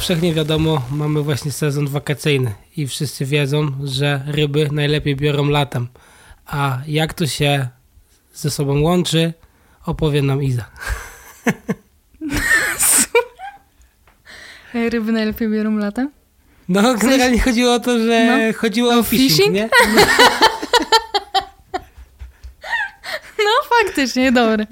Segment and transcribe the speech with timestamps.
[0.00, 5.88] Powszechnie wiadomo, mamy właśnie sezon wakacyjny i wszyscy wiedzą, że ryby najlepiej biorą latem.
[6.46, 7.68] A jak to się
[8.34, 9.32] ze sobą łączy,
[9.86, 10.64] opowie nam Iza.
[14.90, 16.10] Ryby najlepiej biorą latem?
[16.68, 18.58] No, generalnie chodziło o to, że no.
[18.58, 19.54] chodziło o fishing, fishing?
[19.54, 19.68] nie?
[23.38, 24.66] No, faktycznie, dobre.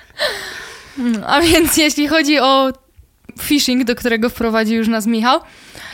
[1.26, 2.72] A więc jeśli chodzi o
[3.50, 5.40] phishing, do którego wprowadził już nas Michał,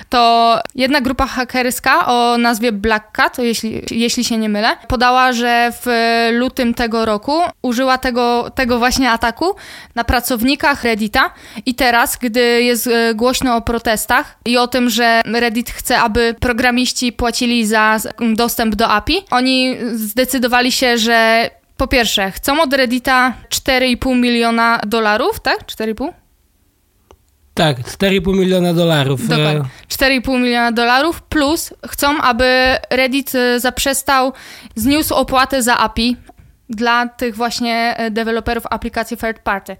[0.08, 5.72] to jedna grupa hakerska o nazwie Black Cat, jeśli, jeśli się nie mylę, podała, że
[5.82, 5.86] w
[6.32, 9.54] lutym tego roku użyła tego, tego właśnie ataku
[9.94, 11.30] na pracownikach Reddita
[11.66, 16.34] i teraz, gdy jest e, głośno o protestach i o tym, że Reddit chce, aby
[16.40, 17.98] programiści płacili za
[18.34, 25.40] dostęp do API, oni zdecydowali się, że po pierwsze, chcą od Reddita 4,5 miliona dolarów,
[25.40, 25.66] tak?
[25.66, 26.25] 4,5?
[27.56, 29.20] Tak, 4,5 miliona dolarów.
[29.24, 29.62] E, Dokładnie.
[29.88, 34.32] 4,5 miliona dolarów plus chcą, aby Reddit e, zaprzestał,
[34.74, 36.16] zniósł opłatę za API
[36.70, 39.76] dla tych właśnie e, deweloperów aplikacji third party.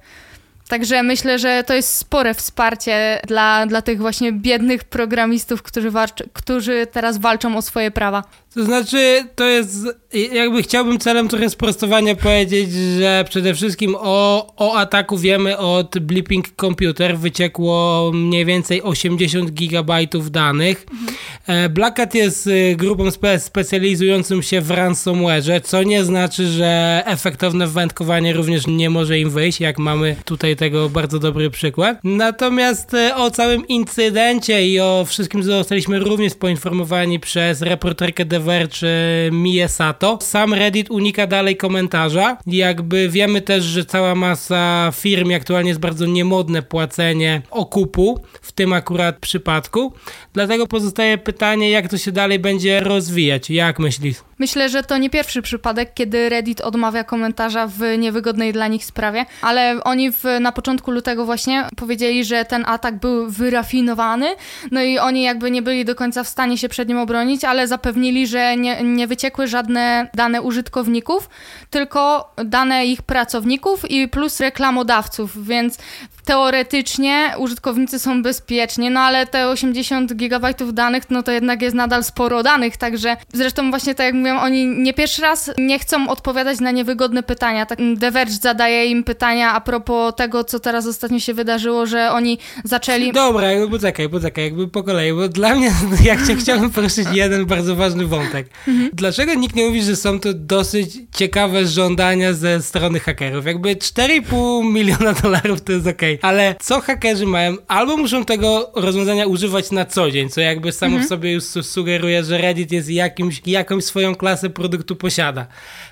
[0.68, 6.28] Także myślę, że to jest spore wsparcie dla, dla tych właśnie biednych programistów, którzy, walczy,
[6.32, 8.24] którzy teraz walczą o swoje prawa.
[8.56, 9.86] To znaczy, to jest,
[10.32, 16.46] jakby chciałbym celem trochę sprostowania powiedzieć, że przede wszystkim o, o ataku wiemy od Blipping
[16.60, 20.86] Computer, wyciekło mniej więcej 80 gigabajtów danych.
[20.92, 21.72] Mhm.
[21.72, 27.66] Black Hat jest y, grupą spe specjalizującą się w ransomware, co nie znaczy, że efektowne
[27.66, 31.98] wędkowanie również nie może im wyjść, jak mamy tutaj tego bardzo dobry przykład.
[32.04, 38.88] Natomiast y, o całym incydencie i o wszystkim zostaliśmy również poinformowani przez reporterkę The czy
[39.32, 40.18] Mie Sato.
[40.22, 42.36] Sam Reddit unika dalej komentarza.
[42.46, 48.72] Jakby wiemy też, że cała masa firm aktualnie jest bardzo niemodne płacenie okupu, w tym
[48.72, 49.92] akurat przypadku.
[50.32, 53.50] Dlatego pozostaje pytanie, jak to się dalej będzie rozwijać.
[53.50, 54.16] Jak myślisz?
[54.38, 59.26] Myślę, że to nie pierwszy przypadek, kiedy Reddit odmawia komentarza w niewygodnej dla nich sprawie,
[59.42, 64.26] ale oni w, na początku lutego właśnie powiedzieli, że ten atak był wyrafinowany,
[64.70, 67.68] no i oni jakby nie byli do końca w stanie się przed nim obronić, ale
[67.68, 71.28] zapewnili, że nie, nie wyciekły żadne dane użytkowników,
[71.70, 75.78] tylko dane ich pracowników i plus reklamodawców, więc
[76.26, 82.04] teoretycznie użytkownicy są bezpieczni, no ale te 80 gigabajtów danych, no to jednak jest nadal
[82.04, 86.60] sporo danych, także zresztą właśnie tak jak mówiłam, oni nie pierwszy raz nie chcą odpowiadać
[86.60, 87.66] na niewygodne pytania.
[87.66, 92.10] Tak The Verge zadaje im pytania a propos tego, co teraz ostatnio się wydarzyło, że
[92.10, 93.12] oni zaczęli...
[93.12, 95.72] Dobra, jakby poczekaj, poczekaj, jakby po kolei, bo dla mnie,
[96.04, 98.48] jak cię chciałem poruszyć jeden bardzo ważny wątek.
[98.68, 98.90] Mhm.
[98.92, 103.46] Dlaczego nikt nie mówi, że są to dosyć ciekawe żądania ze strony hakerów?
[103.46, 106.15] Jakby 4,5 miliona dolarów to jest okej, okay.
[106.22, 107.56] Ale co hakerzy mają?
[107.68, 111.04] Albo muszą tego rozwiązania używać na co dzień, co jakby samo mhm.
[111.04, 115.46] w sobie już sugeruje, że Reddit jest jakimś, jakąś swoją klasę produktu posiada.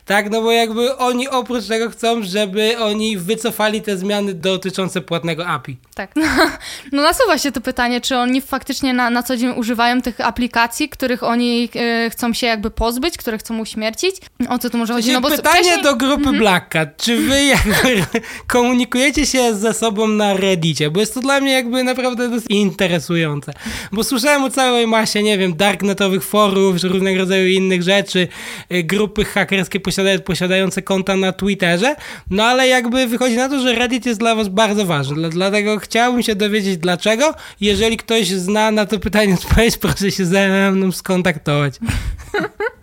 [0.04, 5.46] Tak, no bo jakby oni oprócz tego chcą, żeby oni wycofali te zmiany dotyczące płatnego
[5.46, 5.76] API.
[5.94, 6.26] Tak, no,
[6.92, 10.88] no nasuwa się to pytanie, czy oni faktycznie na, na co dzień używają tych aplikacji,
[10.88, 14.16] których oni e, chcą się jakby pozbyć, które chcą uśmiercić?
[14.48, 15.12] O co tu może chodzić?
[15.12, 15.82] No bo pytanie wcześniej...
[15.82, 16.38] do grupy mhm.
[16.38, 18.04] Black Cat, czy wy jakby
[18.46, 20.90] komunikujecie się ze sobą na Reddicie?
[20.90, 23.52] Bo jest to dla mnie jakby naprawdę dosyć interesujące.
[23.92, 28.28] Bo słyszałem o całej masie, nie wiem, darknetowych forów, różnego rodzaju innych rzeczy,
[28.72, 29.80] y, grupy hakerskie
[30.24, 31.96] posiadające konta na Twitterze,
[32.30, 36.22] no ale jakby wychodzi na to, że Reddit jest dla was bardzo ważny, dlatego chciałbym
[36.22, 37.34] się dowiedzieć dlaczego.
[37.60, 41.74] Jeżeli ktoś zna na to pytanie odpowiedź, proszę się ze mną skontaktować.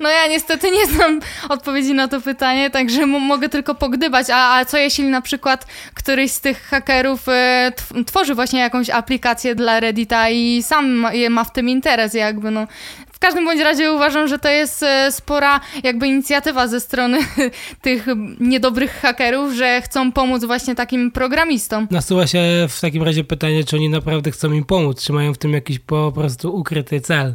[0.00, 4.26] No ja niestety nie znam odpowiedzi na to pytanie, także mogę tylko pogdybać.
[4.30, 7.72] A, a, co jeśli na przykład któryś z tych hakerów e,
[8.06, 12.66] tworzy właśnie jakąś aplikację dla Reddita i sam ma w tym interes jakby, no.
[13.16, 17.18] W każdym bądź razie uważam, że to jest e, spora jakby inicjatywa ze strony
[17.82, 18.06] tych
[18.40, 21.88] niedobrych hakerów, że chcą pomóc właśnie takim programistom.
[21.90, 25.38] Nasuwa się w takim razie pytanie, czy oni naprawdę chcą im pomóc, czy mają w
[25.38, 27.34] tym jakiś po prostu ukryty cel.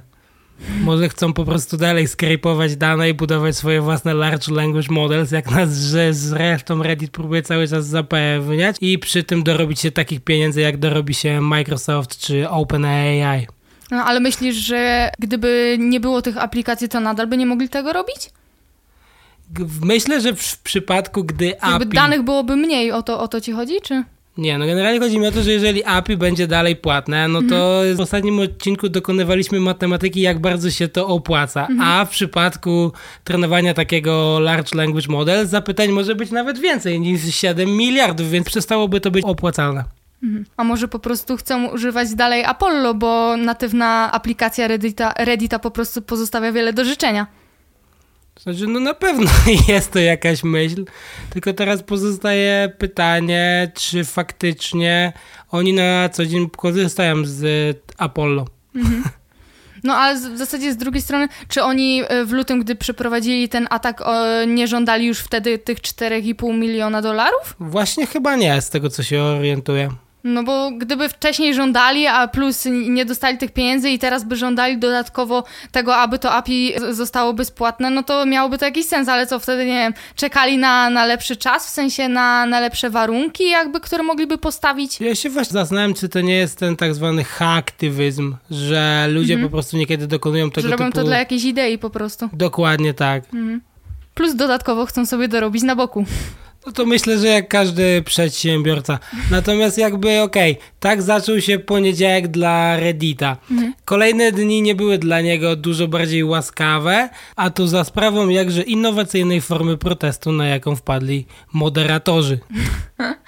[0.81, 5.51] Może chcą po prostu dalej skrypować dane i budować swoje własne large language models, jak
[5.51, 10.61] nas, że zresztą Reddit próbuje cały czas zapewniać i przy tym dorobić się takich pieniędzy,
[10.61, 13.47] jak dorobi się Microsoft czy OpenAI.
[13.91, 17.93] No, ale myślisz, że gdyby nie było tych aplikacji, to nadal by nie mogli tego
[17.93, 18.29] robić?
[19.81, 21.87] Myślę, że w przypadku, gdy Jakby API...
[21.87, 24.03] danych byłoby mniej, o to, o to ci chodzi, czy...
[24.37, 27.79] Nie, no generalnie chodzi mi o to, że jeżeli API będzie dalej płatne, no to
[27.79, 27.95] mhm.
[27.95, 31.89] w ostatnim odcinku dokonywaliśmy matematyki, jak bardzo się to opłaca, mhm.
[31.89, 32.91] a w przypadku
[33.23, 39.01] trenowania takiego large language model zapytań może być nawet więcej niż 7 miliardów, więc przestałoby
[39.01, 39.83] to być opłacalne.
[40.23, 40.45] Mhm.
[40.57, 46.01] A może po prostu chcą używać dalej Apollo, bo natywna aplikacja Reddita, Reddita po prostu
[46.01, 47.27] pozostawia wiele do życzenia.
[48.39, 49.29] Znaczy, no na pewno
[49.67, 50.85] jest to jakaś myśl,
[51.29, 55.13] tylko teraz pozostaje pytanie, czy faktycznie
[55.49, 58.45] oni na co dzień korzystają z Apollo.
[58.75, 59.03] Mhm.
[59.83, 63.67] No ale w zasadzie z drugiej strony, czy oni e, w lutym, gdy przeprowadzili ten
[63.69, 64.03] atak,
[64.47, 67.55] nie żądali już wtedy tych 4,5 miliona dolarów?
[67.59, 69.89] Właśnie chyba nie, z tego co się orientuję.
[70.23, 74.77] No bo gdyby wcześniej żądali, a plus nie dostali tych pieniędzy i teraz by żądali
[74.77, 79.39] dodatkowo tego, aby to API zostało bezpłatne, no to miałoby to jakiś sens, ale co
[79.39, 83.79] wtedy, nie wiem, czekali na, na lepszy czas, w sensie na, na lepsze warunki jakby,
[83.79, 85.01] które mogliby postawić?
[85.01, 89.49] Ja się właśnie zastanawiam, czy to nie jest ten tak zwany haaktywizm, że ludzie mhm.
[89.49, 90.97] po prostu niekiedy dokonują tego że robią typu...
[90.97, 92.29] to dla jakiejś idei po prostu.
[92.33, 93.23] Dokładnie tak.
[93.33, 93.61] Mhm.
[94.13, 96.05] Plus dodatkowo chcą sobie dorobić na boku.
[96.65, 98.99] No to myślę, że jak każdy przedsiębiorca.
[99.31, 103.37] Natomiast jakby okej, okay, tak zaczął się poniedziałek dla Reddita.
[103.51, 103.73] Mhm.
[103.85, 109.41] Kolejne dni nie były dla niego dużo bardziej łaskawe, a to za sprawą jakże innowacyjnej
[109.41, 112.39] formy protestu, na jaką wpadli moderatorzy.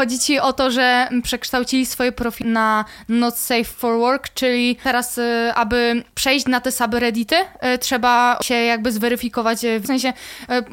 [0.00, 5.18] Chodzi ci o to, że przekształcili swoje profile na not safe for work, czyli teraz,
[5.18, 10.12] y, aby przejść na te subreddity, y, trzeba się jakby zweryfikować, y, w sensie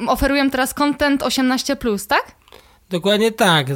[0.06, 2.22] oferują teraz content 18+, tak?
[2.90, 3.66] Dokładnie tak.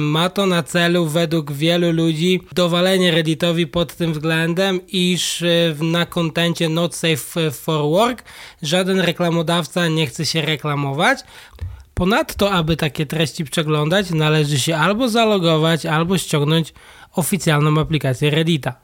[0.00, 5.44] Ma to na celu według wielu ludzi dowalenie Redditowi pod tym względem, iż
[5.80, 8.24] na kontencie not safe for work
[8.62, 11.18] żaden reklamodawca nie chce się reklamować.
[11.98, 16.74] Ponadto, aby takie treści przeglądać, należy się albo zalogować, albo ściągnąć
[17.12, 18.74] oficjalną aplikację Reddita.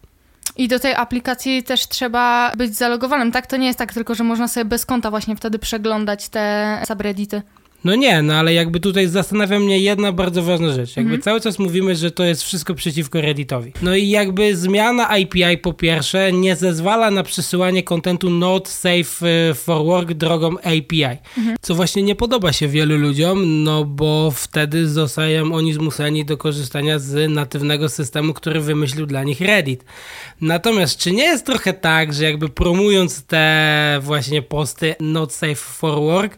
[0.57, 3.47] I do tej aplikacji też trzeba być zalogowanym, tak?
[3.47, 7.43] To nie jest tak tylko, że można sobie bez konta właśnie wtedy przeglądać te subreddity.
[7.85, 10.97] No nie, no ale jakby tutaj zastanawia mnie jedna bardzo ważna rzecz.
[10.97, 11.23] Jakby mhm.
[11.23, 13.73] cały czas mówimy, że to jest wszystko przeciwko Redditowi.
[13.83, 19.55] No i jakby zmiana API po pierwsze nie zezwala na przesyłanie kontentu not safe e,
[19.55, 21.05] for work drogą API.
[21.39, 21.57] Mhm.
[21.61, 26.99] Co właśnie nie podoba się wielu ludziom, no bo wtedy zostają oni zmuszeni do korzystania
[26.99, 29.85] z natywnego systemu, który wymyślił dla nich Reddit.
[30.41, 36.01] Natomiast czy nie jest trochę tak, że jakby promując te właśnie posty not safe for
[36.01, 36.37] work,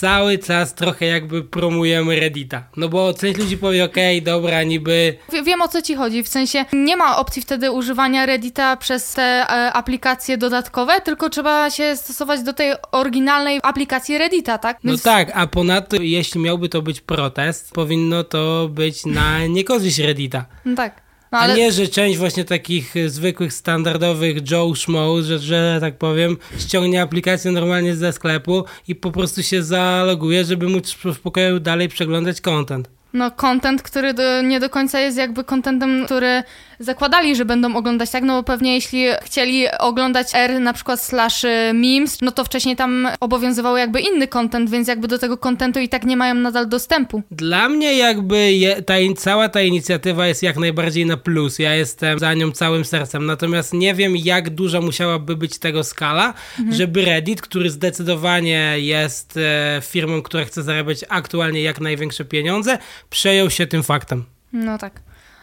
[0.00, 2.64] cały czas trochę jakby promujemy Reddita.
[2.76, 5.16] No bo część ludzi powie, okej, okay, dobra, niby...
[5.44, 9.22] Wiem o co ci chodzi, w sensie nie ma opcji wtedy używania Reddita przez te
[9.22, 14.78] e, aplikacje dodatkowe, tylko trzeba się stosować do tej oryginalnej aplikacji Reddita, tak?
[14.84, 15.04] No Więc...
[15.04, 20.44] No tak, a ponadto jeśli miałby to być protest, powinno to być na niekorzyść Reddita.
[20.64, 21.07] No tak.
[21.32, 21.52] No, ale...
[21.52, 26.36] A nie, że część właśnie takich y, zwykłych, standardowych Joe Schmo, że, że tak powiem,
[26.58, 31.88] ściągnie aplikację normalnie ze sklepu i po prostu się zaloguje, żeby móc w spokoju dalej
[31.88, 32.97] przeglądać content.
[33.12, 36.42] No, content, który do, nie do końca jest jakby contentem, który
[36.78, 38.22] zakładali, że będą oglądać, tak?
[38.22, 42.76] No bo pewnie jeśli chcieli oglądać R na przykład slash y, memes, no to wcześniej
[42.76, 46.68] tam obowiązywał jakby inny content, więc jakby do tego contentu i tak nie mają nadal
[46.68, 47.22] dostępu.
[47.30, 51.58] Dla mnie jakby je, ta, cała ta inicjatywa jest jak najbardziej na plus.
[51.58, 56.34] Ja jestem za nią całym sercem, natomiast nie wiem jak duża musiałaby być tego skala,
[56.58, 56.76] mhm.
[56.76, 62.78] żeby Reddit, który zdecydowanie jest e, firmą, która chce zarabiać aktualnie jak największe pieniądze,
[63.10, 64.24] przejął się tym faktem.
[64.52, 65.00] No tak.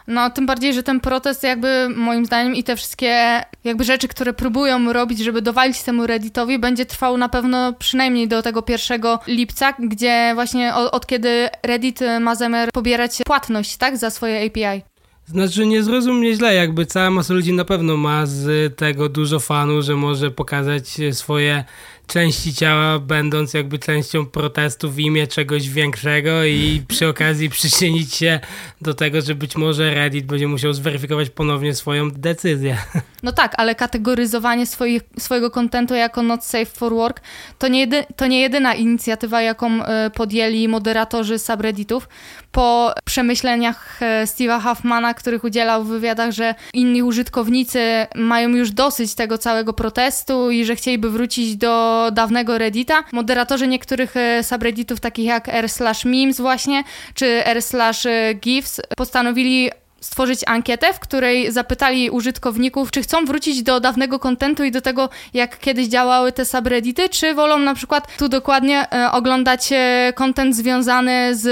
[0.08, 4.34] No, tym bardziej, że ten protest jakby moim zdaniem i te wszystkie jakby rzeczy, które
[4.34, 9.74] próbują robić, żeby dowalić temu Redditowi, będzie trwał na pewno przynajmniej do tego 1 lipca,
[9.80, 14.82] gdzie właśnie od, od kiedy Reddit ma zamiar pobierać płatność, tak, za swoje API.
[15.28, 19.40] Znaczy, nie zrozum mnie źle, jakby cała masa ludzi na pewno ma z tego dużo
[19.40, 21.64] fanu, że może pokazać swoje
[22.08, 28.40] części ciała, będąc jakby częścią protestu w imię czegoś większego i przy okazji przyczynić się
[28.82, 32.78] do tego, że być może Reddit będzie musiał zweryfikować ponownie swoją decyzję.
[33.24, 37.22] No tak, ale kategoryzowanie swoich, swojego kontentu jako not safe for work
[37.60, 42.10] to nie, jedy, to nie jedyna inicjatywa, jaką e, podjęli moderatorzy subredditów.
[42.52, 49.16] Po przemyśleniach e, Steve'a Huffmana, których udzielał w wywiadach, że inni użytkownicy mają już dosyć
[49.16, 53.04] tego całego protestu i że chcieliby wrócić do dawnego Reddita.
[53.12, 55.68] Moderatorzy niektórych e, subredditów, takich jak r
[56.06, 56.84] memes właśnie,
[57.14, 57.58] czy r
[58.06, 59.72] e, postanowili
[60.02, 65.10] stworzyć ankietę, w której zapytali użytkowników, czy chcą wrócić do dawnego kontentu i do tego,
[65.34, 69.70] jak kiedyś działały te subreddity, czy wolą na przykład tu dokładnie e, oglądać
[70.16, 71.48] kontent związany z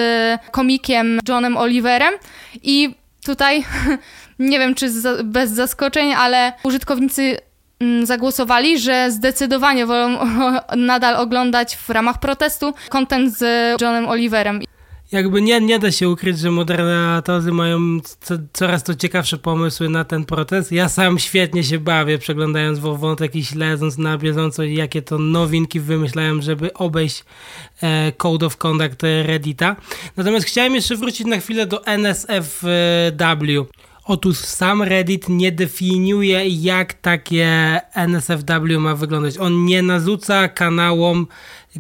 [0.52, 2.14] komikiem Johnem Oliverem
[2.64, 2.96] i
[3.26, 3.64] tutaj
[4.40, 4.90] nie wiem, czy
[5.24, 7.38] bez zaskoczeń, ale użytkownicy
[8.04, 10.18] zagłosowali, że zdecydowanie wolą
[10.78, 13.42] nadal oglądać w ramach protestu kontent z
[13.82, 14.62] Johnem Oliverem.
[15.12, 17.80] jakby nie, nie da się ukryć, że moderatorzy mają
[18.22, 20.72] co, coraz to ciekawsze pomysły na ten protest.
[20.72, 26.42] Ja sam świetnie się bawię, przeglądając wątek i śledząc na bieżąco, jakie to nowinki wymyślałem,
[26.42, 27.24] żeby obejść
[27.82, 29.76] e, Code of Conduct Reddita.
[30.18, 33.66] Natomiast chciałem jeszcze wrócić na chwilę do NSFW.
[34.06, 39.38] Otóż sam Reddit nie definiuje, jak takie NSFW ma wyglądać.
[39.38, 41.28] On nie narzuca kanałom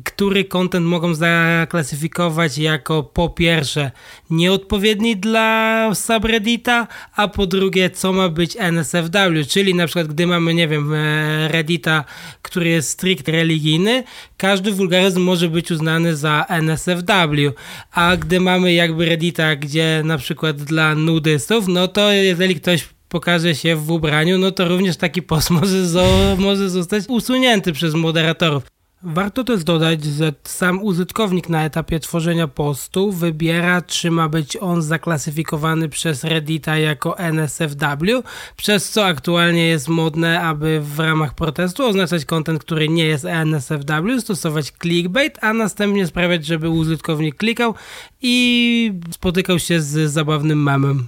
[0.03, 3.91] który content mogą zaklasyfikować jako po pierwsze
[4.29, 10.53] nieodpowiedni dla subreddita, a po drugie co ma być NSFW, czyli na przykład gdy mamy,
[10.53, 12.05] nie wiem, e, reddita,
[12.41, 14.03] który jest stricte religijny,
[14.37, 17.53] każdy wulgaryzm może być uznany za NSFW,
[17.91, 23.55] a gdy mamy jakby reddita, gdzie na przykład dla nudystów, no to jeżeli ktoś pokaże
[23.55, 28.72] się w ubraniu, no to również taki post może, zo, może zostać usunięty przez moderatorów.
[29.05, 34.81] Warto też dodać, że sam użytkownik na etapie tworzenia postu wybiera, czy ma być on
[34.81, 38.23] zaklasyfikowany przez Reddita jako NSFW,
[38.55, 44.19] przez co aktualnie jest modne, aby w ramach protestu oznaczać kontent, który nie jest NSFW,
[44.21, 47.75] stosować clickbait, a następnie sprawiać, żeby użytkownik klikał
[48.21, 51.07] i spotykał się z zabawnym memem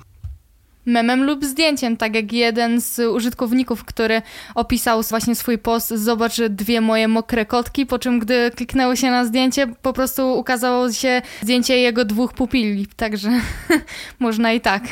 [0.86, 4.22] memem lub zdjęciem, tak jak jeden z użytkowników, który
[4.56, 9.26] opisał właśnie swój post, zobacz dwie moje mokre kotki, po czym gdy kliknęło się na
[9.26, 13.30] zdjęcie, po prostu ukazało się zdjęcie jego dwóch pupili, także
[14.20, 14.84] można i tak.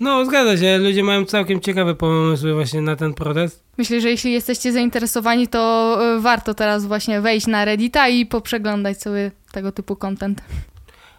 [0.00, 3.64] No, zgadza się, ludzie mają całkiem ciekawe pomysły właśnie na ten protest.
[3.78, 9.02] Myślę, że jeśli jesteście zainteresowani, to e, warto teraz właśnie wejść na Reddita i poprzeglądać
[9.02, 10.42] sobie tego typu content.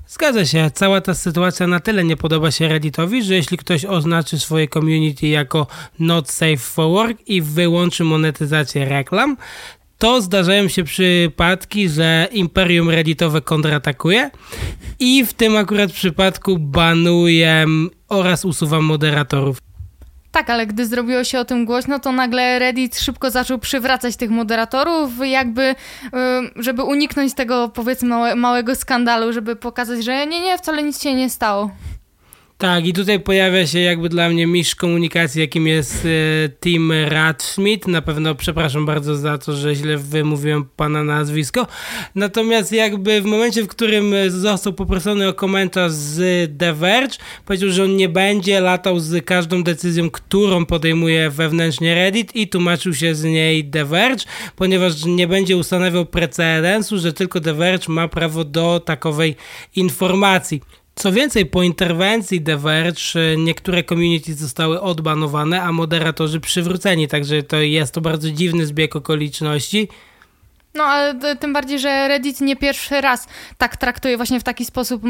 [0.08, 4.40] Zgadza się, cała ta sytuacja na tyle nie podoba się Redditowi, że jeśli ktoś oznaczy
[4.40, 5.68] swoje community jako
[6.00, 9.38] not safe for work i wyłączy monetyzację reklam,
[9.98, 14.32] to zdarzają się przypadki, że imperium redditowe kontratakuje
[15.00, 17.66] i w tym akurat przypadku banuje
[18.10, 19.65] oraz usuwa moderatorów.
[20.36, 24.30] Tak, ale gdy zrobiło się o tym głośno, to nagle Reddit szybko zaczął przywracać tych
[24.30, 25.76] moderatorów, jakby, y,
[26.56, 31.30] żeby uniknąć tego, powiedzmy, małego skandalu, żeby pokazać, że nie, nie, wcale nic się nie
[31.30, 31.72] stało.
[32.58, 37.88] Tak, i tutaj pojawia się jakby dla mnie mistrz komunikacji, jakim jest e, Tim Radschmidt.
[37.88, 41.68] Na pewno przepraszam bardzo za to, że źle wymówiłem pana nazwisko.
[42.16, 47.84] Natomiast jakby w momencie, w którym został poproszony o komentarz z The Verge, powiedział, że
[47.84, 53.24] on nie będzie latał z każdą decyzją, którą podejmuje wewnętrznie Reddit i tłumaczył się z
[53.24, 58.80] niej The Verge, ponieważ nie będzie ustanawiał precedensu, że tylko The Verge ma prawo do
[58.80, 59.36] takowej
[59.76, 60.62] informacji.
[60.96, 67.58] Co więcej, po interwencji The Verge niektóre community zostały odbanowane, a moderatorzy przywróceni, także to
[67.58, 69.88] jest to bardzo dziwny zbieg okoliczności.
[70.76, 73.28] No, ale tym bardziej, że Reddit nie pierwszy raz
[73.58, 75.04] tak traktuje właśnie w taki sposób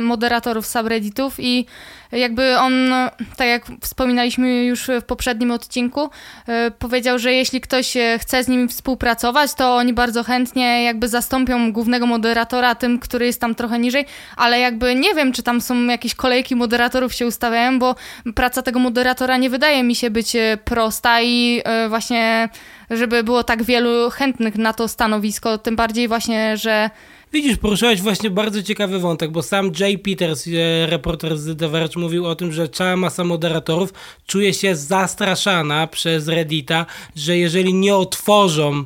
[0.00, 1.66] moderatorów subredditów i
[2.12, 2.92] jakby on,
[3.36, 6.10] tak jak wspominaliśmy już w poprzednim odcinku,
[6.48, 11.72] e, powiedział, że jeśli ktoś chce z nimi współpracować, to oni bardzo chętnie jakby zastąpią
[11.72, 14.06] głównego moderatora tym, który jest tam trochę niżej,
[14.36, 17.94] ale jakby nie wiem, czy tam są jakieś kolejki moderatorów się ustawiają, bo
[18.34, 22.48] praca tego moderatora nie wydaje mi się być e, prosta i e, właśnie
[22.90, 26.90] żeby było tak wielu chętnych na to stanowisko, tym bardziej właśnie, że
[27.32, 32.00] Widzisz, poruszyłeś właśnie bardzo ciekawy wątek, bo sam Jay Peters, e, reporter z The Verge,
[32.00, 33.92] mówił o tym, że cała masa moderatorów
[34.26, 38.84] czuje się zastraszana przez Reddita, że jeżeli nie otworzą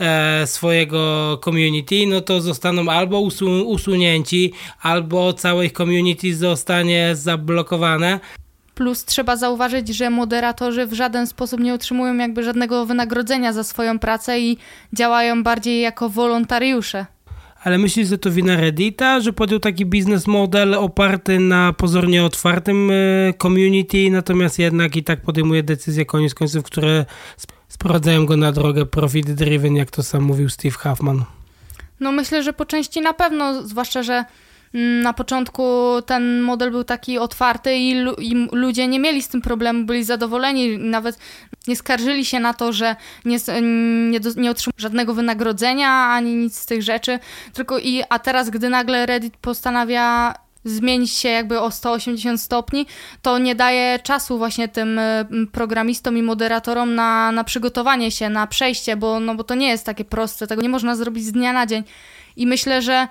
[0.00, 8.20] e, swojego community, no to zostaną albo usu usunięci, albo całe ich community zostanie zablokowane.
[8.74, 13.98] Plus trzeba zauważyć, że moderatorzy w żaden sposób nie otrzymują jakby żadnego wynagrodzenia za swoją
[13.98, 14.58] pracę i
[14.92, 17.06] działają bardziej jako wolontariusze.
[17.64, 22.90] Ale myślisz, że to wina Reddita, że podjął taki biznes model oparty na pozornie otwartym
[22.90, 22.94] e,
[23.42, 27.06] community, natomiast jednak i tak podejmuje decyzje koniec końców, które
[27.68, 31.24] sprowadzają go na drogę profit driven, jak to sam mówił Steve Huffman.
[32.00, 34.24] No myślę, że po części na pewno, zwłaszcza, że
[34.74, 35.62] na początku
[36.06, 40.78] ten model był taki otwarty i, i, ludzie nie mieli z tym problemu, byli zadowoleni,
[40.78, 41.18] nawet
[41.68, 43.38] nie skarżyli się na to, że nie,
[44.10, 47.18] nie, nie otrzymują żadnego wynagrodzenia ani nic z tych rzeczy.
[47.52, 52.86] Tylko i, a teraz, gdy nagle Reddit postanawia zmienić się jakby o 180 stopni,
[53.22, 55.00] to nie daje czasu właśnie tym
[55.52, 59.86] programistom i moderatorom na, na przygotowanie się, na przejście, bo, no bo to nie jest
[59.86, 61.84] takie proste, tego nie można zrobić z dnia na dzień.
[62.36, 63.08] I myślę, że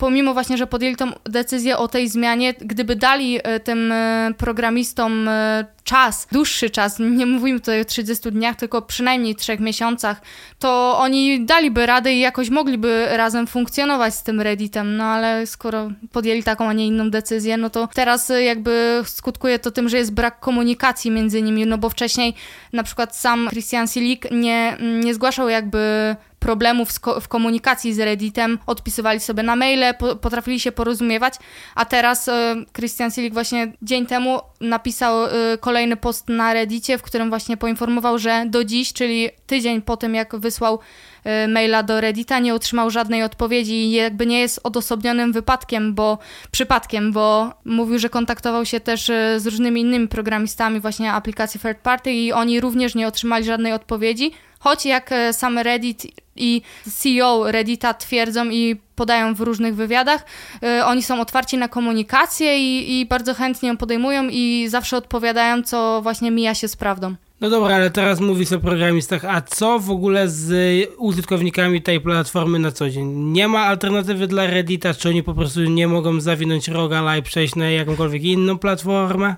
[0.00, 5.28] pomimo właśnie, że podjęli tą decyzję o tej zmianie, gdyby dali e, tym e, programistom
[5.28, 10.20] e, czas, dłuższy czas, nie mówimy tutaj o 30 dniach, tylko przynajmniej 3 miesiącach,
[10.58, 15.90] to oni daliby radę i jakoś mogliby razem funkcjonować z tym Redditem, no ale skoro
[16.12, 20.14] podjęli taką, a nie inną decyzję, no to teraz jakby skutkuje to tym, że jest
[20.14, 22.34] brak komunikacji między nimi, no bo wcześniej
[22.72, 26.88] na przykład sam Christian Silik nie, nie zgłaszał jakby problemów
[27.20, 31.34] w komunikacji z Redditem, odpisywali sobie na maile, po, potrafili się porozumiewać,
[31.74, 35.30] a teraz e, Christian Silik właśnie dzień temu napisał e,
[35.60, 40.14] kolejny post na Reddicie, w którym właśnie poinformował, że do dziś, czyli tydzień po tym
[40.14, 40.78] jak wysłał
[41.24, 46.18] e, maila do Reddita, nie otrzymał żadnej odpowiedzi i jakby nie jest odosobnionym wypadkiem, bo
[46.50, 49.04] przypadkiem, bo mówił, że kontaktował się też
[49.36, 54.32] z różnymi innymi programistami właśnie aplikacji third party i oni również nie otrzymali żadnej odpowiedzi,
[54.60, 56.62] choć jak sam Reddit i
[56.98, 60.24] CEO Reddita twierdzą i podają w różnych wywiadach,
[60.62, 65.62] y, oni są otwarci na komunikację i, i bardzo chętnie ją podejmują i zawsze odpowiadają,
[65.62, 67.14] co właśnie mija się z prawdą.
[67.40, 70.52] No dobra, ale teraz mówisz o programistach, a co w ogóle z
[70.98, 73.06] użytkownikami tej platformy na co dzień?
[73.08, 77.56] Nie ma alternatywy dla Reddita, czy oni po prostu nie mogą zawinąć roga i przejść
[77.56, 79.36] na jakąkolwiek inną platformę?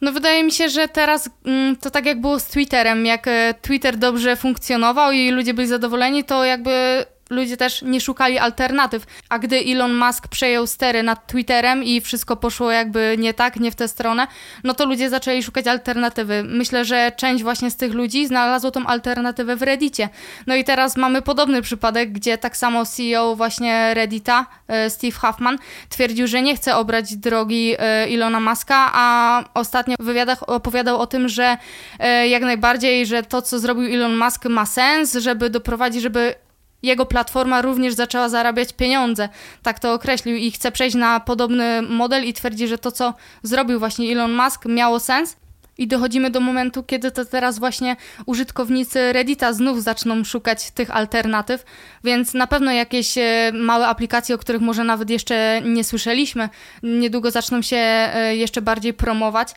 [0.00, 3.54] No wydaje mi się, że teraz mm, to tak jak było z Twitterem, jak e,
[3.62, 9.06] Twitter dobrze funkcjonował i ludzie byli zadowoleni, to jakby ludzie też nie szukali alternatyw.
[9.28, 13.70] A gdy Elon Musk przejął stery nad Twitterem i wszystko poszło jakby nie tak, nie
[13.70, 14.26] w tę stronę,
[14.64, 16.42] no to ludzie zaczęli szukać alternatywy.
[16.44, 20.08] Myślę, że część właśnie z tych ludzi znalazło tą alternatywę w Reddicie.
[20.46, 25.58] No i teraz mamy podobny przypadek, gdzie tak samo CEO właśnie Reddita, e, Steve Huffman,
[25.88, 27.78] twierdził, że nie chce obrać drogi e,
[28.14, 31.56] Elona Muska, a ostatnio w wywiadach opowiadał o tym, że
[31.98, 36.34] e, jak najbardziej, że to, co zrobił Elon Musk ma sens, żeby doprowadzić, żeby
[36.82, 39.28] jego platforma również zaczęła zarabiać pieniądze.
[39.62, 43.78] Tak to określił i chce przejść na podobny model i twierdzi, że to, co zrobił
[43.78, 45.36] właśnie Elon Musk, miało sens.
[45.78, 51.64] I dochodzimy do momentu, kiedy to teraz właśnie użytkownicy Reddita znów zaczną szukać tych alternatyw,
[52.04, 56.48] więc na pewno jakieś e, małe aplikacje, o których może nawet jeszcze nie słyszeliśmy,
[56.82, 59.54] niedługo zaczną się e, jeszcze bardziej promować.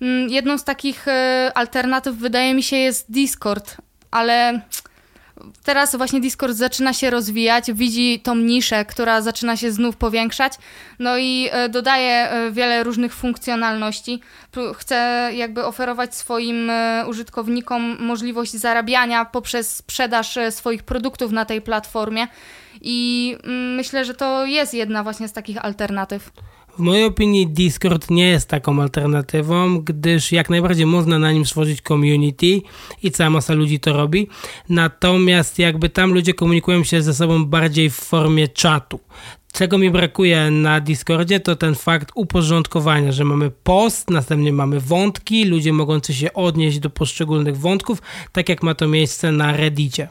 [0.00, 3.76] Mm, jedną z takich e, alternatyw wydaje mi się jest Discord,
[4.10, 4.60] ale
[5.64, 10.52] teraz właśnie Discord zaczyna się rozwijać, widzi tą niszę, która zaczyna się znów powiększać,
[10.98, 14.20] no i e, dodaje e, wiele różnych funkcjonalności.
[14.74, 22.26] Chce jakby oferować swoim e, użytkownikom możliwość zarabiania poprzez sprzedaż swoich produktów na tej platformie
[22.80, 26.30] i mm, myślę, że to jest jedna właśnie z takich alternatyw.
[26.78, 31.80] W mojej opinii Discord nie jest taką alternatywą, gdyż jak najbardziej można na nim stworzyć
[31.80, 32.60] community
[33.02, 34.28] i cała masa ludzi to robi.
[34.68, 39.00] Natomiast jakby tam ludzie komunikują się ze sobą bardziej w formie czatu.
[39.52, 45.44] Czego mi brakuje na Discordzie, to ten fakt uporządkowania, że mamy post, następnie mamy wątki,
[45.44, 50.08] ludzie mogący się odnieść do poszczególnych wątków, tak jak ma to miejsce na Reddicie.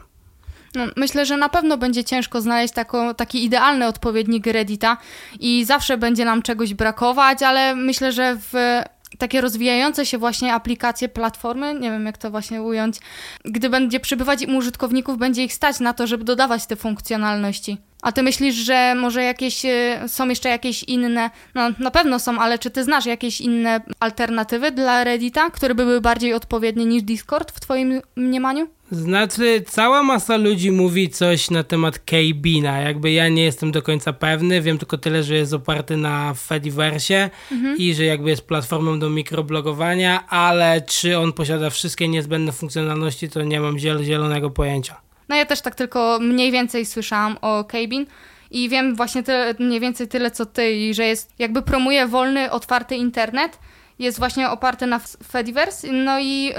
[0.76, 4.98] No, myślę, że na pewno będzie ciężko znaleźć taką, taki idealny odpowiednik Reddita
[5.40, 8.82] i zawsze będzie nam czegoś brakować, ale myślę, że w
[9.18, 12.98] takie rozwijające się właśnie aplikacje, platformy, nie wiem jak to właśnie ująć,
[13.46, 17.78] gdy będzie przybywać im użytkowników, będzie ich stać na to, żeby dodawać te funkcjonalności.
[18.02, 22.40] A ty myślisz, że może jakieś e, są jeszcze jakieś inne, no na pewno są,
[22.40, 27.04] ale czy ty znasz jakieś inne alternatywy dla Reddita, które by były bardziej odpowiednie niż
[27.04, 28.68] Discord w twoim mniemaniu?
[28.92, 32.80] Znaczy, cała masa ludzi mówi coś na temat Kbina.
[32.80, 37.30] Jakby ja nie jestem do końca pewny, wiem tylko tyle, że jest oparty na Fediverse
[37.52, 37.78] mhm.
[37.78, 43.44] i że jakby jest platformą do mikroblogowania, ale czy on posiada wszystkie niezbędne funkcjonalności, to
[43.44, 45.02] nie mam zielonego pojęcia.
[45.30, 48.06] No ja też tak tylko mniej więcej słyszałam o Kbin
[48.52, 52.96] i wiem właśnie tyle, mniej więcej tyle co ty, że jest jakby promuje wolny, otwarty
[52.96, 53.60] internet,
[54.02, 55.00] jest właśnie oparty na
[55.32, 56.54] Fediverse, no i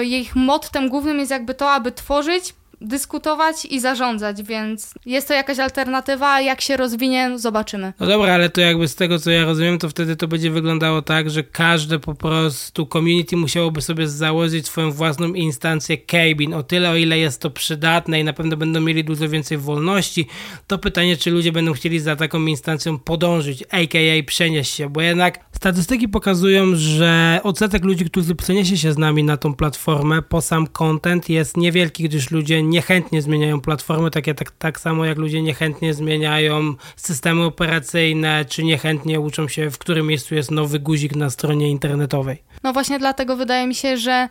[0.00, 5.34] y, ich mottem głównym jest jakby to, aby tworzyć dyskutować i zarządzać, więc jest to
[5.34, 7.92] jakaś alternatywa, jak się rozwinie, zobaczymy.
[8.00, 11.02] No dobra, ale to jakby z tego co ja rozumiem, to wtedy to będzie wyglądało
[11.02, 16.90] tak, że każde po prostu community musiałoby sobie założyć swoją własną instancję Cabin, o tyle
[16.90, 20.26] o ile jest to przydatne i na pewno będą mieli dużo więcej wolności,
[20.66, 25.44] to pytanie, czy ludzie będą chcieli za taką instancją podążyć, aka przenieść się, bo jednak
[25.52, 30.66] statystyki pokazują, że odsetek ludzi, którzy przeniesie się z nami na tą platformę po sam
[30.66, 35.94] content jest niewielki, gdyż ludzie niechętnie zmieniają platformy, takie tak, tak samo jak ludzie niechętnie
[35.94, 41.70] zmieniają systemy operacyjne, czy niechętnie uczą się, w którym miejscu jest nowy guzik na stronie
[41.70, 42.42] internetowej.
[42.62, 44.28] No właśnie dlatego wydaje mi się, że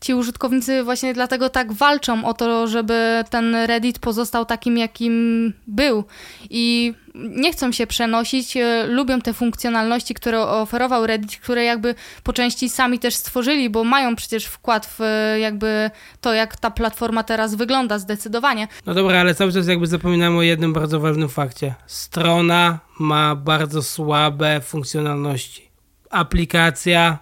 [0.00, 6.04] ci użytkownicy właśnie dlatego tak walczą o to, żeby ten Reddit pozostał takim, jakim był.
[6.50, 12.32] I nie chcą się przenosić, e, lubią te funkcjonalności, które oferował Reddit, które jakby po
[12.32, 17.22] części sami też stworzyli, bo mają przecież wkład w e, jakby to, jak ta platforma
[17.22, 18.68] teraz wygląda zdecydowanie.
[18.86, 21.74] No dobra, ale cały czas jakby zapominamy o jednym bardzo ważnym fakcie.
[21.86, 25.68] Strona ma bardzo słabe funkcjonalności.
[26.10, 27.18] Aplikacja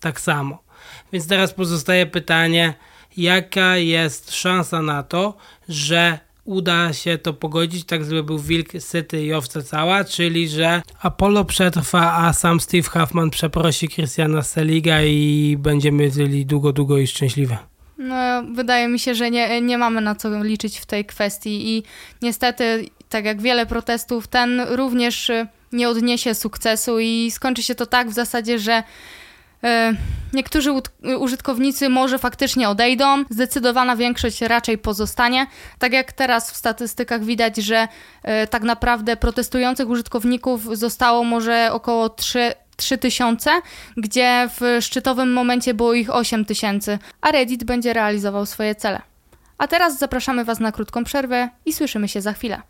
[0.00, 0.69] tak samo.
[1.12, 2.74] Więc teraz pozostaje pytanie,
[3.16, 5.36] jaka jest szansa na to,
[5.68, 10.82] że uda się to pogodzić, tak żeby był wilk syty i owca cała, czyli że
[11.02, 17.06] Apollo przetrwa, a sam Steve Huffman przeprosi Christiana Seliga i będziemy żyli długo, długo i
[17.06, 17.58] szczęśliwe.
[17.98, 21.82] No, wydaje mi się, że nie, nie mamy na co liczyć w tej kwestii i
[22.22, 25.30] niestety, tak jak wiele protestów, ten również
[25.72, 28.82] nie odniesie sukcesu i skończy się to tak w zasadzie, że
[30.32, 30.72] niektórzy
[31.18, 35.46] użytkownicy może faktycznie odejdą, zdecydowana większość raczej pozostanie.
[35.78, 37.88] Tak jak teraz w statystykach widać, że
[38.22, 43.50] e, tak naprawdę protestujących użytkowników zostało może około 3 3000,
[43.96, 49.02] gdzie w szczytowym momencie było ich 8000, a Reddit będzie realizował swoje cele.
[49.58, 52.62] A teraz zapraszamy Was na krótką przerwę i słyszymy się za chwilę.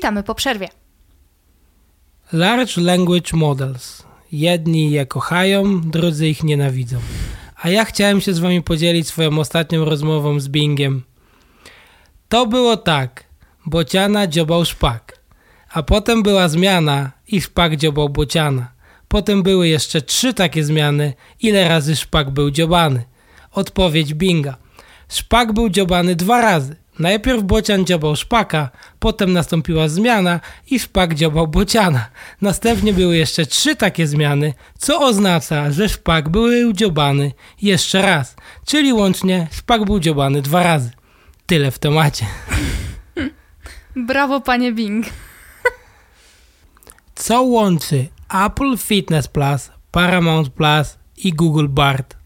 [0.00, 0.68] Witamy po przerwie.
[2.32, 4.02] Large Language Models.
[4.32, 6.98] Jedni je kochają, drudzy ich nienawidzą.
[7.62, 11.02] A ja chciałem się z wami podzielić swoją ostatnią rozmową z Bingiem.
[12.28, 13.24] To było tak.
[13.66, 15.18] Bociana dziobał szpak.
[15.72, 18.72] A potem była zmiana i szpak dziobał bociana.
[19.08, 21.12] Potem były jeszcze trzy takie zmiany.
[21.40, 23.04] Ile razy szpak był dziobany?
[23.52, 24.56] Odpowiedź Binga.
[25.08, 26.76] Szpak był dziobany dwa razy.
[27.00, 32.06] Najpierw bocian dziobał szpaka, potem nastąpiła zmiana i szpak dziobał bociana.
[32.40, 37.32] Następnie były jeszcze trzy takie zmiany, co oznacza, że szpak był dziobany
[37.62, 38.36] jeszcze raz,
[38.66, 40.90] czyli łącznie szpak był dziobany dwa razy.
[41.46, 42.26] Tyle w temacie.
[43.96, 45.06] Brawo, panie Bing.
[47.14, 48.08] Co łączy
[48.46, 52.16] Apple Fitness Plus, Paramount Plus i Google Bart?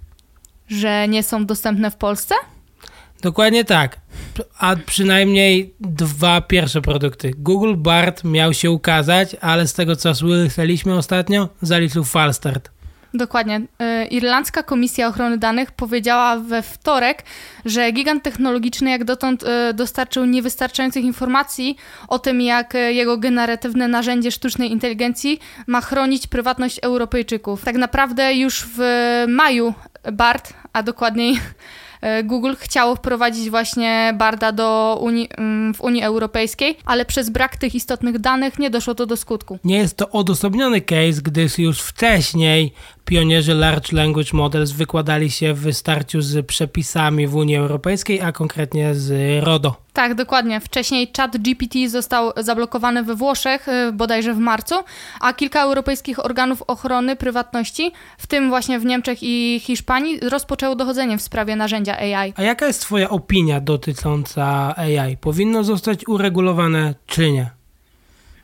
[0.69, 2.35] Że nie są dostępne w Polsce?
[3.23, 4.01] Dokładnie tak.
[4.59, 7.31] A przynajmniej dwa pierwsze produkty.
[7.39, 12.75] Google Bart miał się ukazać, ale z tego co słyszeliśmy ostatnio, zaliczył falstart.
[13.15, 13.61] Dokładnie.
[14.03, 17.23] Y, Irlandzka Komisja Ochrony Danych powiedziała we wtorek,
[17.65, 21.77] że gigant technologiczny jak dotąd y, dostarczył niewystarczających informacji
[22.09, 27.65] o tym, jak y, jego generatywne narzędzie sztucznej inteligencji ma chronić prywatność Europejczyków.
[27.65, 28.81] Tak naprawdę już w
[29.29, 29.75] maju
[30.13, 31.39] BART, a dokładniej
[32.25, 37.75] Google chciało wprowadzić właśnie Barda do Unii, mm, w Unii Europejskiej, ale przez brak tych
[37.75, 39.59] istotnych danych nie doszło to do skutku.
[39.65, 42.73] Nie jest to odosobniony case, gdyż już wcześniej
[43.05, 48.95] pionierzy Large Language Models wykładali się w starciu z przepisami w Unii Europejskiej, a konkretnie
[48.95, 49.85] z RODO.
[49.93, 50.61] Tak, dokładnie.
[50.61, 54.75] Wcześniej chat GPT został zablokowany we Włoszech, y, bodajże w marcu,
[55.21, 61.19] a kilka europejskich organów ochrony prywatności, w tym właśnie w Niemczech i Hiszpanii, rozpoczęło dochodzenie
[61.19, 62.33] w sprawie narzędzia AI.
[62.37, 65.17] A jaka jest Twoja opinia dotycząca AI?
[65.17, 67.51] Powinno zostać uregulowane czy nie?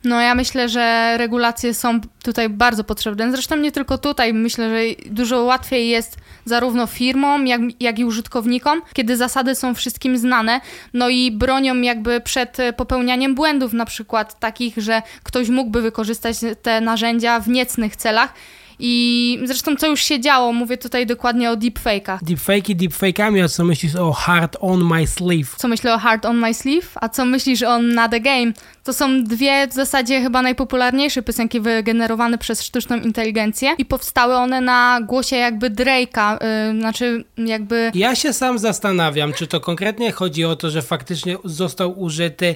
[0.03, 3.31] No ja myślę, że regulacje są tutaj bardzo potrzebne.
[3.31, 4.33] Zresztą nie tylko tutaj.
[4.33, 10.17] Myślę, że dużo łatwiej jest zarówno firmom, jak, jak i użytkownikom, kiedy zasady są wszystkim
[10.17, 10.61] znane,
[10.93, 16.81] no i bronią jakby przed popełnianiem błędów, na przykład takich, że ktoś mógłby wykorzystać te
[16.81, 18.33] narzędzia w niecnych celach
[18.81, 22.17] i zresztą co już się działo, mówię tutaj dokładnie o deepfake'ach.
[22.17, 25.55] Deepfake'i deepfake'ami, a co myślisz o Hard on my sleeve?
[25.57, 26.87] Co myślę o Hard on my sleeve?
[26.95, 28.53] A co myślisz o Not a Game?
[28.83, 34.61] To są dwie w zasadzie chyba najpopularniejsze piosenki wygenerowane przez sztuczną inteligencję i powstały one
[34.61, 36.37] na głosie jakby Drake'a,
[36.73, 37.91] yy, znaczy jakby...
[37.93, 42.55] Ja się sam zastanawiam, czy to konkretnie chodzi o to, że faktycznie został użyty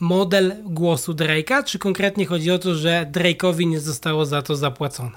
[0.00, 5.10] model głosu Drake'a, czy konkretnie chodzi o to, że Drake'owi nie zostało za to zapłacone?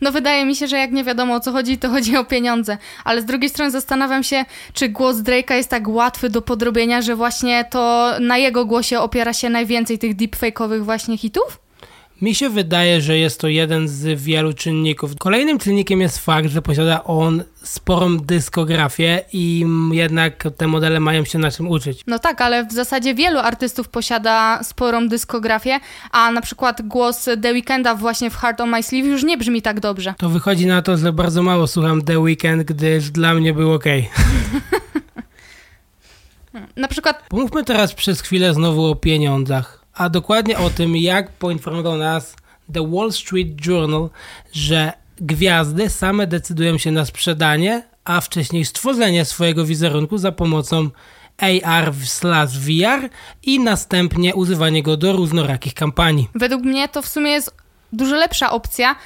[0.00, 2.78] No wydaje mi się, że jak nie wiadomo o co chodzi, to chodzi o pieniądze.
[3.04, 7.16] Ale z drugiej strony zastanawiam się, czy głos Drake'a jest tak łatwy do podrobienia, że
[7.16, 11.58] właśnie to na jego głosie opiera się najwięcej tych deepfake'owych właśnie hitów?
[12.22, 15.16] Mi się wydaje, że jest to jeden z wielu czynników.
[15.18, 21.38] Kolejnym czynnikiem jest fakt, że posiada on sporą dyskografię i jednak te modele mają się
[21.38, 22.02] na czym uczyć.
[22.06, 25.80] No tak, ale w zasadzie wielu artystów posiada sporą dyskografię,
[26.10, 29.62] a na przykład głos The Weeknda właśnie w Heart on My Sleeve już nie brzmi
[29.62, 30.14] tak dobrze.
[30.18, 33.84] To wychodzi na to, że bardzo mało słucham The Weeknd, gdyż dla mnie był ok.
[36.76, 37.22] na przykład...
[37.28, 42.36] Pomówmy teraz przez chwilę znowu o pieniądzach a dokładnie o tym, jak poinformował nas
[42.72, 44.10] The Wall Street Journal,
[44.52, 50.90] że gwiazdy same decydują się na sprzedanie, a wcześniej stworzenie swojego wizerunku za pomocą
[51.38, 53.08] AR slash VR
[53.42, 56.28] i następnie używanie go do różnorakich kampanii.
[56.34, 57.54] Według mnie to w sumie jest
[57.92, 58.96] dużo lepsza opcja,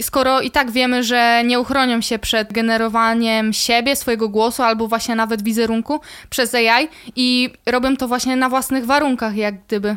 [0.00, 5.14] skoro i tak wiemy, że nie uchronią się przed generowaniem siebie, swojego głosu albo właśnie
[5.14, 6.00] nawet wizerunku
[6.30, 9.96] przez AI i robią to właśnie na własnych warunkach, jak gdyby.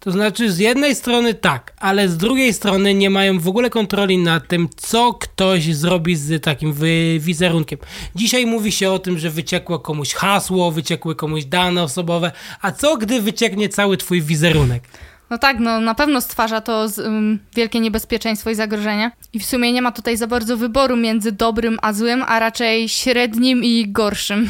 [0.00, 4.18] To znaczy, z jednej strony tak, ale z drugiej strony nie mają w ogóle kontroli
[4.18, 6.74] nad tym, co ktoś zrobi z takim
[7.18, 7.78] wizerunkiem.
[8.14, 12.96] Dzisiaj mówi się o tym, że wyciekło komuś hasło, wyciekły komuś dane osobowe, a co
[12.96, 14.82] gdy wycieknie cały twój wizerunek?
[15.30, 19.10] No tak, no na pewno stwarza to z, um, wielkie niebezpieczeństwo i zagrożenie.
[19.32, 22.88] I w sumie nie ma tutaj za bardzo wyboru między dobrym a złym, a raczej
[22.88, 24.48] średnim i gorszym.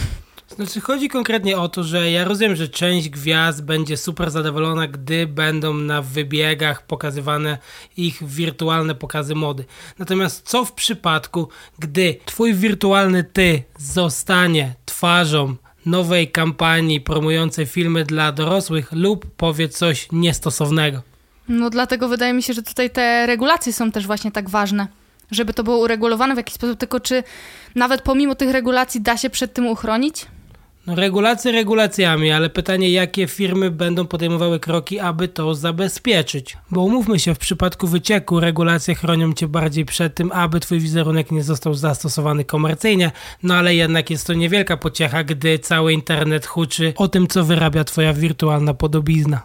[0.54, 5.26] Znaczy chodzi konkretnie o to, że ja rozumiem, że część gwiazd będzie super zadowolona, gdy
[5.26, 7.58] będą na wybiegach pokazywane
[7.96, 9.64] ich wirtualne pokazy mody.
[9.98, 18.32] Natomiast co w przypadku, gdy twój wirtualny ty zostanie twarzą nowej kampanii promującej filmy dla
[18.32, 21.02] dorosłych lub powie coś niestosownego?
[21.48, 24.88] No dlatego wydaje mi się, że tutaj te regulacje są też właśnie tak ważne
[25.30, 27.22] żeby to było uregulowane w jakiś sposób, tylko czy
[27.74, 30.26] nawet pomimo tych regulacji da się przed tym uchronić?
[30.86, 36.56] No regulacje regulacjami, ale pytanie, jakie firmy będą podejmowały kroki, aby to zabezpieczyć.
[36.70, 41.30] Bo umówmy się, w przypadku wycieku regulacje chronią cię bardziej przed tym, aby twój wizerunek
[41.30, 46.92] nie został zastosowany komercyjnie, no ale jednak jest to niewielka pociecha, gdy cały internet huczy
[46.96, 49.42] o tym, co wyrabia twoja wirtualna podobizna.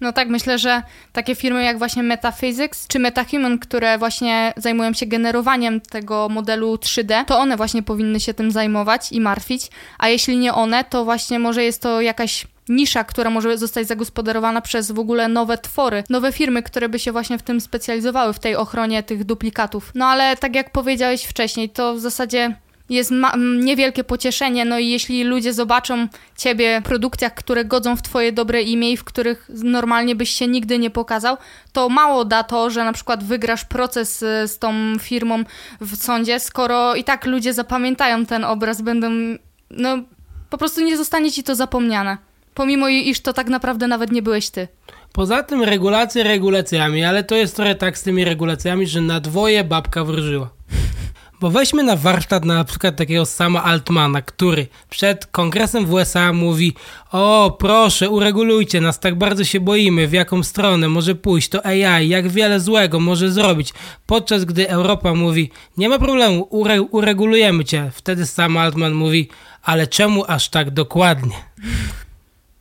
[0.00, 0.82] No tak, myślę, że
[1.12, 7.24] takie firmy jak właśnie Metaphysics czy MetaHuman, które właśnie zajmują się generowaniem tego modelu 3D,
[7.24, 11.38] to one właśnie powinny się tym zajmować i martwić, a jeśli nie one, to właśnie
[11.38, 16.32] może jest to jakaś nisza, która może zostać zagospodarowana przez w ogóle nowe twory, nowe
[16.32, 19.92] firmy, które by się właśnie w tym specjalizowały, w tej ochronie tych duplikatów.
[19.94, 22.56] No ale tak jak powiedziałeś wcześniej, to w zasadzie
[22.90, 23.12] jest
[23.58, 28.62] niewielkie pocieszenie, no i jeśli ludzie zobaczą ciebie w produkcjach, które godzą w twoje dobre
[28.62, 31.36] imię i w których normalnie byś się nigdy nie pokazał,
[31.72, 35.44] to mało da to, że na przykład wygrasz proces y, z tą firmą
[35.80, 39.10] w sądzie, skoro i tak ludzie zapamiętają ten obraz, będą,
[39.70, 39.98] no
[40.50, 42.18] po prostu nie zostanie ci to zapomniane.
[42.54, 44.68] Pomimo iż to tak naprawdę nawet nie byłeś ty.
[45.12, 49.64] Poza tym regulacje regulacjami, ale to jest trochę tak z tymi regulacjami, że na dwoje
[49.64, 50.50] babka wróżyła.
[51.40, 56.74] Bo weźmy na warsztat na przykład takiego sama Altmana, który przed kongresem w USA mówi
[57.12, 62.08] o proszę uregulujcie nas, tak bardzo się boimy, w jaką stronę może pójść to AI,
[62.08, 63.74] jak wiele złego może zrobić,
[64.06, 67.90] podczas gdy Europa mówi nie ma problemu, ure uregulujemy cię.
[67.94, 69.28] Wtedy sam Altman mówi
[69.62, 71.36] ale czemu aż tak dokładnie?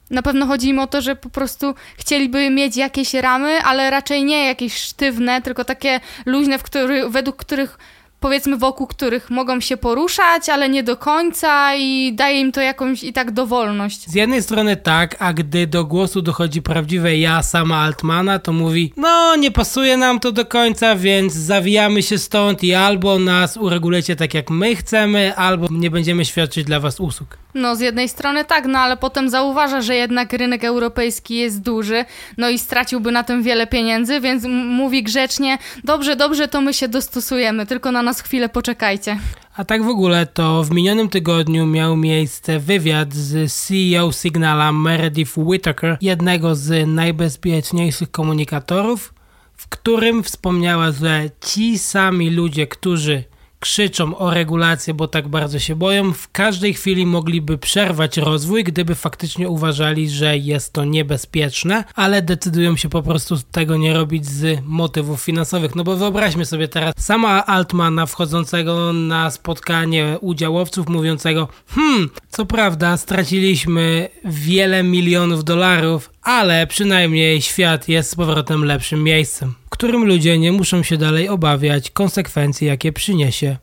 [0.10, 4.24] Na pewno chodzi im o to, że po prostu chcieliby mieć jakieś ramy, ale raczej
[4.24, 7.78] nie jakieś sztywne, tylko takie luźne, w który, według których
[8.20, 13.04] powiedzmy wokół których mogą się poruszać, ale nie do końca i daje im to jakąś
[13.04, 14.10] i tak dowolność.
[14.10, 18.94] Z jednej strony tak, a gdy do głosu dochodzi prawdziwe ja sama Altmana, to mówi
[18.98, 24.16] no nie pasuje nam to do końca, więc zawijamy się stąd i albo nas uregulujecie
[24.16, 27.38] tak jak my chcemy, albo nie będziemy świadczyć dla was usług.
[27.54, 32.06] No z jednej strony tak, no ale potem zauważa, że jednak rynek europejski jest duży,
[32.38, 36.88] no i straciłby na tym wiele pieniędzy, więc mówi grzecznie, dobrze, dobrze, to my się
[36.88, 39.20] dostosujemy, tylko na nas chwilę poczekajcie.
[39.56, 45.38] A tak w ogóle to w minionym tygodniu miał miejsce wywiad z CEO Signala Meredith
[45.38, 49.14] Whittaker, jednego z najbezpieczniejszych komunikatorów,
[49.56, 53.24] w którym wspomniała, że ci sami ludzie, którzy
[53.60, 58.96] krzyczą o regulację, bo tak bardzo się boją, w każdej chwili mogliby przerwać rozwój, gdyby
[58.96, 64.60] faktycznie uważali, że jest to niebezpieczne, ale decydują się po prostu tego nie robić z
[64.66, 65.76] motywów finansowych.
[65.76, 72.98] No bo wyobraźmy sobie teraz sama Altmana wchodzącego na spotkanie udziałowców mówiącego hmm, co prawda
[72.98, 80.40] straciliśmy wiele milionów dolarów, ale przynajmniej świat jest z powrotem lepszym miejscem, w którym ludzie
[80.40, 83.58] nie muszą się dalej obawiać konsekwencji, jakie przyniesie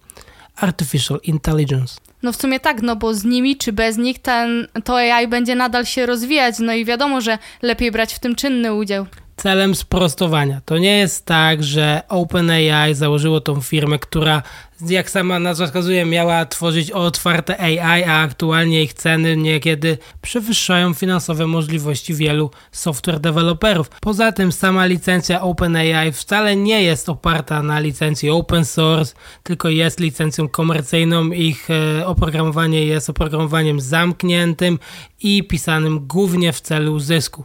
[0.56, 2.00] Artificial Intelligence.
[2.22, 5.54] No w sumie tak, no bo z nimi czy bez nich ten, to AI będzie
[5.54, 9.06] nadal się rozwijać, no i wiadomo, że lepiej brać w tym czynny udział.
[9.36, 10.60] Celem sprostowania.
[10.64, 14.42] To nie jest tak, że OpenAI założyło tą firmę, która,
[14.88, 21.46] jak sama nazwa wskazuje, miała tworzyć otwarte AI, a aktualnie ich ceny niekiedy przewyższają finansowe
[21.46, 23.90] możliwości wielu software deweloperów.
[24.00, 30.00] Poza tym sama licencja OpenAI wcale nie jest oparta na licencji open source, tylko jest
[30.00, 31.30] licencją komercyjną.
[31.30, 34.78] Ich e, oprogramowanie jest oprogramowaniem zamkniętym
[35.22, 37.44] i pisanym głównie w celu zysku.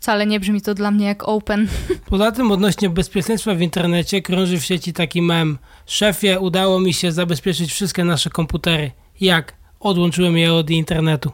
[0.00, 1.68] Wcale nie brzmi to dla mnie jak open.
[2.10, 5.58] Poza tym odnośnie bezpieczeństwa w internecie krąży w sieci taki mem.
[5.86, 8.90] Szefie, udało mi się zabezpieczyć wszystkie nasze komputery.
[9.20, 9.54] Jak?
[9.80, 11.32] Odłączyłem je od internetu.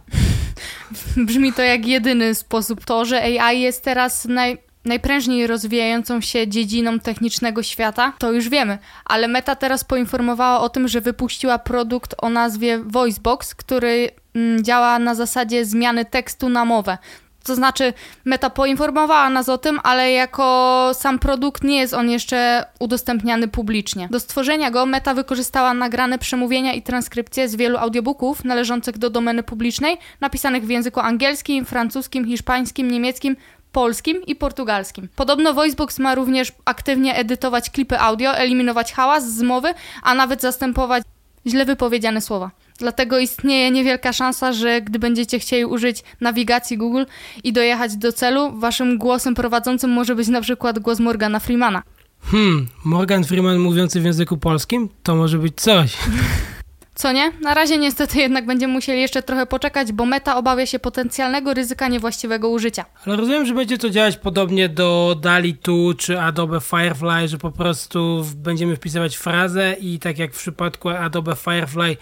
[1.27, 2.85] Brzmi to jak jedyny sposób.
[2.85, 8.79] To, że AI jest teraz naj, najprężniej rozwijającą się dziedziną technicznego świata, to już wiemy.
[9.05, 14.99] Ale Meta teraz poinformowała o tym, że wypuściła produkt o nazwie VoiceBox, który mm, działa
[14.99, 16.99] na zasadzie zmiany tekstu na mowę.
[17.47, 17.93] To znaczy,
[18.25, 24.09] Meta poinformowała nas o tym, ale jako sam produkt nie jest on jeszcze udostępniany publicznie.
[24.11, 29.43] Do stworzenia go Meta wykorzystała nagrane przemówienia i transkrypcje z wielu audiobooków należących do domeny
[29.43, 33.37] publicznej, napisanych w języku angielskim, francuskim, hiszpańskim, niemieckim,
[33.73, 35.09] polskim i portugalskim.
[35.17, 41.03] Podobno Voicebox ma również aktywnie edytować klipy audio, eliminować hałas z mowy, a nawet zastępować
[41.47, 42.51] źle wypowiedziane słowa.
[42.77, 47.05] Dlatego istnieje niewielka szansa, że gdy będziecie chcieli użyć nawigacji Google
[47.45, 51.83] i dojechać do celu, waszym głosem prowadzącym może być na przykład głos Morgana Freemana.
[52.23, 54.89] Hmm, Morgan Freeman mówiący w języku polskim?
[55.03, 55.97] To może być coś.
[56.97, 57.31] Co nie?
[57.41, 61.89] Na razie niestety jednak będziemy musieli jeszcze trochę poczekać, bo Meta obawia się potencjalnego ryzyka
[61.89, 62.85] niewłaściwego użycia.
[63.07, 67.51] Ale rozumiem, że będzie to działać podobnie do DALI 2 czy Adobe Firefly, że po
[67.51, 71.97] prostu będziemy wpisywać frazę i tak jak w przypadku Adobe Firefly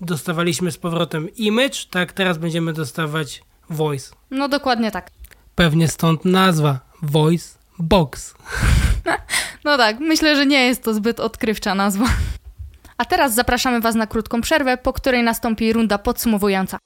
[0.00, 4.14] dostawaliśmy z powrotem image, tak teraz będziemy dostawać voice.
[4.30, 5.10] No dokładnie tak.
[5.54, 8.34] Pewnie stąd nazwa Voice Box.
[9.64, 12.06] no tak, myślę, że nie jest to zbyt odkrywcza nazwa.
[13.00, 16.78] A teraz zapraszamy Was na krótką przerwę, po której nastąpi runda podsumowująca.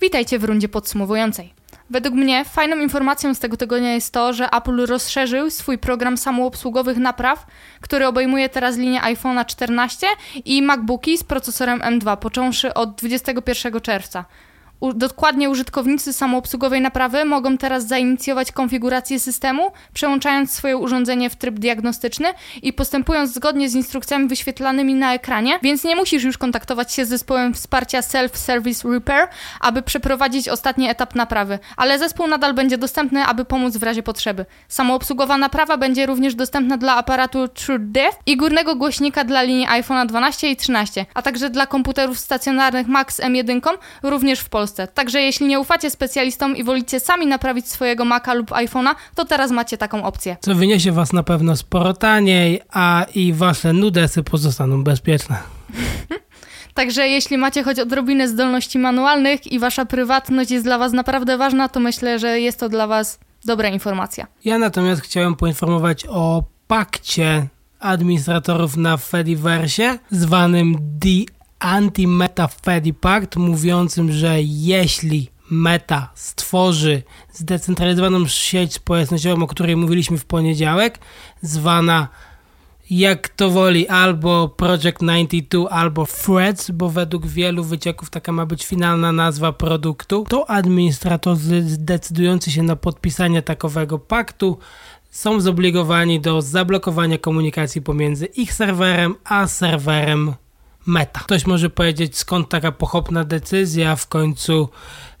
[0.00, 1.65] Witajcie w rundzie podsumowującej.
[1.90, 6.96] Według mnie fajną informacją z tego tygodnia jest to, że Apple rozszerzył swój program samoobsługowych
[6.96, 7.46] napraw,
[7.80, 10.06] który obejmuje teraz linię iPhone'a 14
[10.44, 14.24] i MacBooki z procesorem M2, począwszy od 21 czerwca.
[14.94, 22.28] Dokładnie użytkownicy samoobsługowej naprawy mogą teraz zainicjować konfigurację systemu, przełączając swoje urządzenie w tryb diagnostyczny
[22.62, 27.08] i postępując zgodnie z instrukcjami wyświetlanymi na ekranie, więc nie musisz już kontaktować się z
[27.08, 29.28] zespołem wsparcia Self-Service Repair,
[29.60, 34.46] aby przeprowadzić ostatni etap naprawy, ale zespół nadal będzie dostępny, aby pomóc w razie potrzeby.
[34.68, 40.50] Samoobsługowa naprawa będzie również dostępna dla aparatu TrueDepth i górnego głośnika dla linii iPhone 12
[40.50, 43.60] i 13, a także dla komputerów stacjonarnych Max M1
[44.02, 44.65] również w Polsce.
[44.66, 44.86] Polsce.
[44.86, 49.50] Także jeśli nie ufacie specjalistom i wolicie sami naprawić swojego Maca lub iPhone'a, to teraz
[49.50, 50.36] macie taką opcję.
[50.40, 55.36] Co wyniesie Was na pewno sporo taniej, a i Wasze nudesy pozostaną bezpieczne.
[56.74, 61.68] Także jeśli macie choć odrobinę zdolności manualnych i wasza prywatność jest dla was naprawdę ważna,
[61.68, 64.26] to myślę, że jest to dla was dobra informacja.
[64.44, 67.46] Ja natomiast chciałem poinformować o pakcie
[67.80, 78.74] administratorów na Fediverse, zwanym The Anti-Meta Fedi Pact, mówiącym, że jeśli Meta stworzy zdecentralizowaną sieć
[78.74, 80.98] społecznościową, o której mówiliśmy w poniedziałek,
[81.42, 82.08] zwana
[82.90, 88.66] jak to woli, albo Project 92, albo Threads, bo według wielu wycieków taka ma być
[88.66, 94.58] finalna nazwa produktu, to administratorzy zdecydujący się na podpisanie takowego paktu
[95.10, 100.34] są zobligowani do zablokowania komunikacji pomiędzy ich serwerem a serwerem
[100.86, 101.20] meta.
[101.20, 104.68] Ktoś może powiedzieć, skąd taka pochopna decyzja, w końcu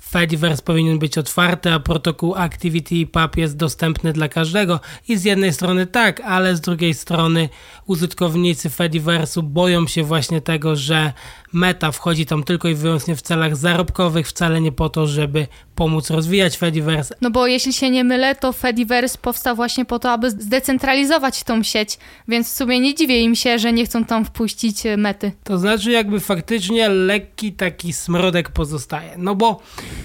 [0.08, 4.80] Fediverse powinien być otwarty, a protokół ActivityPub jest dostępny dla każdego.
[5.08, 7.48] I z jednej strony tak, ale z drugiej strony
[7.86, 11.12] użytkownicy Fediverse'u boją się właśnie tego, że
[11.52, 16.10] Meta wchodzi tam tylko i wyłącznie w celach zarobkowych, wcale nie po to, żeby pomóc
[16.10, 17.14] rozwijać Fediverse.
[17.20, 21.62] No bo jeśli się nie mylę, to Fediverse powstał właśnie po to, aby zdecentralizować tą
[21.62, 25.32] sieć, więc w sumie nie dziwię im się, że nie chcą tam wpuścić e, mety.
[25.44, 29.14] To znaczy jakby faktycznie lekki taki smrodek pozostaje.
[29.18, 29.60] No bo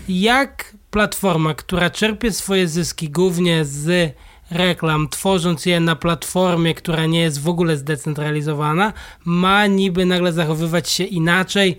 [0.10, 4.16] jak platforma, która czerpie swoje zyski głównie z
[4.52, 8.94] reklam, tworząc je na platformie, która nie jest w ogóle zdecentralizowana,
[9.26, 11.78] ma niby nagle zachowywać się inaczej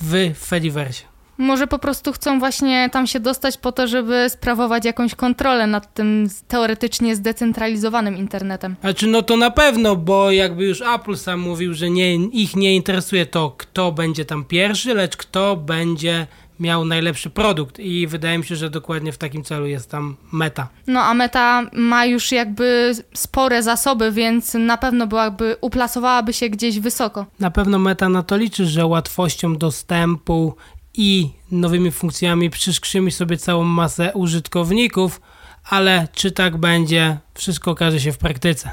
[0.00, 1.02] w Fediverse.
[1.38, 5.94] Może po prostu chcą właśnie tam się dostać po to, żeby sprawować jakąś kontrolę nad
[5.94, 8.76] tym teoretycznie zdecentralizowanym internetem.
[8.80, 12.76] Znaczy, no to na pewno, bo jakby już Apple sam mówił, że nie, ich nie
[12.76, 16.26] interesuje to, kto będzie tam pierwszy, lecz kto będzie
[16.60, 20.68] miał najlepszy produkt i wydaje mi się, że dokładnie w takim celu jest tam Meta.
[20.86, 26.80] No a Meta ma już jakby spore zasoby, więc na pewno byłaby, uplasowałaby się gdzieś
[26.80, 27.26] wysoko.
[27.40, 30.54] Na pewno Meta na to liczy, że łatwością dostępu
[30.94, 35.20] i nowymi funkcjami przyszkrzymi sobie całą masę użytkowników,
[35.64, 38.70] ale czy tak będzie, wszystko okaże się w praktyce.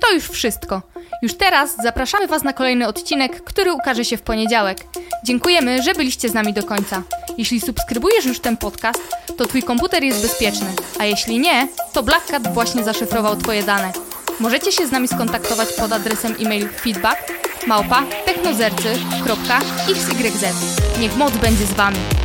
[0.00, 0.82] To już wszystko.
[1.22, 4.78] Już teraz zapraszamy Was na kolejny odcinek, który ukaże się w poniedziałek.
[5.24, 7.02] Dziękujemy, że byliście z nami do końca.
[7.38, 9.00] Jeśli subskrybujesz już ten podcast,
[9.36, 10.66] to Twój komputer jest bezpieczny,
[10.98, 13.92] a jeśli nie, to Black Cat właśnie zaszyfrował Twoje dane.
[14.40, 17.32] Możecie się z nami skontaktować pod adresem e-mail feedback
[17.66, 20.54] małpa technozercy.xyz.
[21.00, 22.23] Niech moc będzie z Wami.